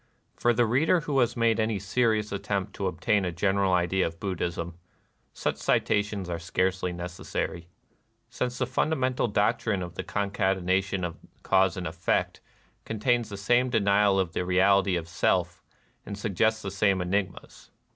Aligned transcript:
For 0.35 0.51
the 0.51 0.65
reader 0.65 1.01
who 1.01 1.19
has 1.19 1.37
made 1.37 1.59
any 1.59 1.77
serious 1.77 2.31
attempt 2.31 2.73
to 2.73 2.87
obtain 2.87 3.23
a 3.23 3.31
general 3.31 3.71
idea 3.71 4.07
of 4.07 4.19
Buddhism, 4.19 4.79
such 5.31 5.57
citations 5.57 6.27
are 6.27 6.39
scarcely 6.39 6.91
necessary; 6.91 7.67
since 8.27 8.57
the 8.57 8.65
fundamental 8.65 9.27
doctrine 9.27 9.83
of 9.83 9.93
the 9.93 10.03
concatenation 10.03 11.03
of 11.05 11.19
cause 11.43 11.77
and 11.77 11.85
effect 11.85 12.41
contains 12.83 13.29
the 13.29 13.37
same 13.37 13.69
denial 13.69 14.19
of 14.19 14.33
the 14.33 14.43
reality 14.43 14.95
of 14.95 15.07
Self 15.07 15.61
and 16.03 16.17
suggests 16.17 16.63
the 16.63 16.71
same 16.71 16.99
enigmas. 16.99 17.69